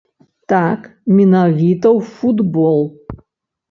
Так, 0.53 0.87
менавіта 1.19 1.87
ў 1.97 2.19
футбол. 2.19 2.85